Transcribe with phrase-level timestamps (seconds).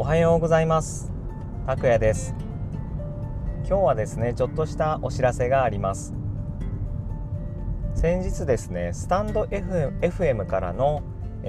[0.00, 1.12] おはようございます。
[1.66, 2.34] 拓也です。
[3.58, 6.14] 今日はですねちょっとしたお知らせがあります。
[7.94, 11.02] 先日ですねスタンド FM からの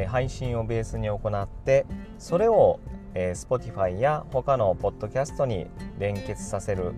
[0.06, 1.86] 配信をベースに行って
[2.20, 2.82] それを
[3.14, 6.92] Spotify や他のポッドキャストに連結させる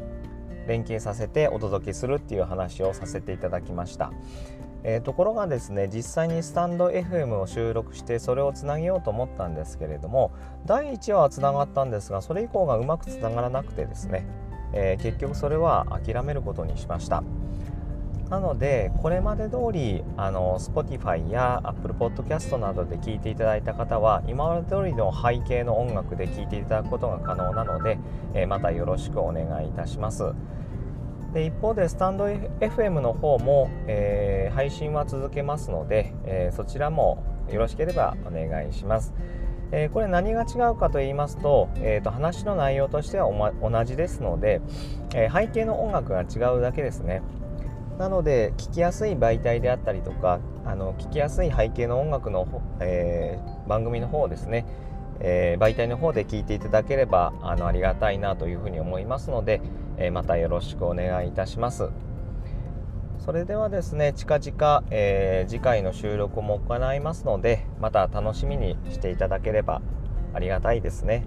[0.68, 4.12] 連携させてお届けするっていう話をさせていただきました、
[4.84, 10.32] えー、ところがですね実際にスタンド FM を収録してそれをつなげようと思ったんですけれども
[10.66, 14.26] 第1話はつながったんですがそれ以降がうまくつながらなくてですね、
[14.74, 17.24] えー、結局それは諦めることにしました。
[18.30, 28.00] なのでこれまで通りあの Spotify や Apple Podcast などで聴いていただいた方は今まで通りの背景の音楽で聴いていただくことが可能なので、
[28.34, 30.24] えー、またよろしくお願いいたします。
[31.34, 39.14] で一方でスタンド FM の方も、えー、配信は続けますので、えー、そちらもよろしければお願いします。
[39.72, 44.62] えー、これ何が違うかと言いますと,、えーと、話の内容としては、ま、同じですので、
[45.16, 47.24] え、背景の音楽が違うだけですね。
[47.98, 52.48] なので聞きやすい媒体であったりとかあの聞きやすい背景の音楽の、
[52.80, 54.66] え、番組の方ですね、
[55.24, 59.62] えー、媒体の方で聞いていただければあのありがたいなというふうに思いますので、
[59.98, 61.90] えー、またよろしくお願いいたします。
[63.20, 69.82] それではですね近々、え次回の収録も行いますのでまた楽しみにしていただければ
[70.34, 71.26] ありがたいですね、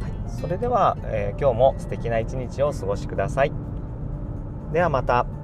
[0.00, 3.52] はい、それでは、え今日も素敵な一日をお過ごしください。
[4.72, 5.39] ではまた。